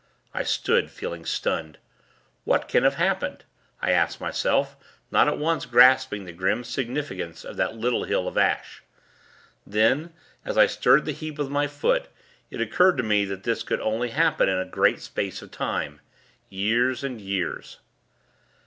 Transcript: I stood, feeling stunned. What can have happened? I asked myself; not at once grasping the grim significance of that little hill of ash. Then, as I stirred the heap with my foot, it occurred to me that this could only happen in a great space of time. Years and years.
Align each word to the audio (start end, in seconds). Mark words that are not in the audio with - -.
I 0.33 0.41
stood, 0.41 0.89
feeling 0.89 1.25
stunned. 1.25 1.77
What 2.43 2.67
can 2.67 2.83
have 2.85 2.95
happened? 2.95 3.43
I 3.83 3.91
asked 3.91 4.19
myself; 4.19 4.75
not 5.11 5.27
at 5.27 5.37
once 5.37 5.67
grasping 5.67 6.25
the 6.25 6.31
grim 6.31 6.63
significance 6.63 7.45
of 7.45 7.55
that 7.57 7.75
little 7.75 8.05
hill 8.05 8.27
of 8.27 8.35
ash. 8.35 8.81
Then, 9.63 10.11
as 10.43 10.57
I 10.57 10.65
stirred 10.65 11.05
the 11.05 11.11
heap 11.11 11.37
with 11.37 11.49
my 11.49 11.67
foot, 11.67 12.07
it 12.49 12.59
occurred 12.59 12.97
to 12.97 13.03
me 13.03 13.25
that 13.25 13.43
this 13.43 13.61
could 13.61 13.79
only 13.79 14.09
happen 14.09 14.49
in 14.49 14.57
a 14.57 14.65
great 14.65 15.01
space 15.03 15.43
of 15.43 15.51
time. 15.51 16.01
Years 16.49 17.03
and 17.03 17.21
years. 17.21 17.77